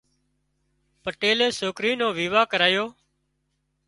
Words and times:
پٽيلي 1.03 1.47
سوڪرِي 1.59 1.91
نو 1.99 2.07
ويوا 2.17 2.41
ڪريو 2.51 2.85